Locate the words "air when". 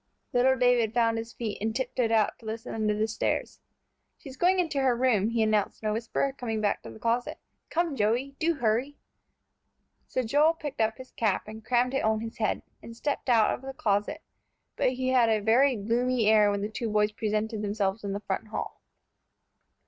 16.27-16.61